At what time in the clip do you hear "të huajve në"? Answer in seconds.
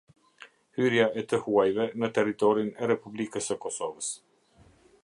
1.33-2.09